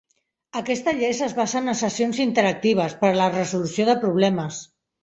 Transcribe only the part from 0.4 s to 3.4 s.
Aquests tallers es basen en sessions interactives per a la